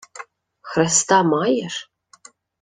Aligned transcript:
—Хреста 0.69 1.23
маєш? 1.23 1.91